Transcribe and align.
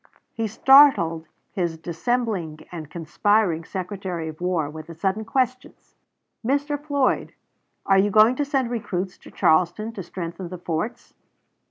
He 0.33 0.47
startled 0.47 1.27
his 1.53 1.77
dissembling 1.77 2.65
and 2.71 2.89
conspiring 2.89 3.63
Secretary 3.65 4.27
of 4.29 4.41
War 4.41 4.67
with 4.67 4.87
the 4.87 4.95
sudden 4.95 5.25
questions, 5.25 5.93
"Mr. 6.43 6.83
Floyd, 6.83 7.35
are 7.85 7.99
you 7.99 8.09
going 8.09 8.35
to 8.37 8.43
send 8.45 8.71
recruits 8.71 9.19
to 9.19 9.29
Charleston 9.29 9.91
to 9.93 10.01
strengthen 10.01 10.49
the 10.49 10.57
forts?" 10.57 11.13